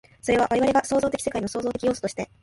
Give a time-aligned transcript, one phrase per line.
[0.19, 2.27] それは我々が創造的世界の創造的要素として、